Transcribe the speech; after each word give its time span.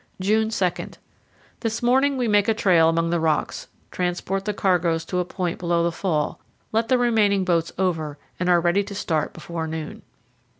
June 0.19 0.49
2. 0.49 0.71
This 1.59 1.83
morning 1.83 2.17
we 2.17 2.27
make 2.27 2.47
a 2.47 2.55
trail 2.55 2.89
among 2.89 3.11
the 3.11 3.19
rocks, 3.19 3.67
transport 3.91 4.45
the 4.45 4.51
cargoes 4.55 5.05
to 5.05 5.19
a 5.19 5.25
point 5.25 5.59
below 5.59 5.83
the 5.83 5.91
fall, 5.91 6.39
let 6.71 6.87
the 6.87 6.97
remaining 6.97 7.45
boats 7.45 7.71
over, 7.77 8.17
and 8.39 8.49
are 8.49 8.59
ready 8.59 8.83
to 8.83 8.95
start 8.95 9.31
before 9.31 9.67
noon. 9.67 10.01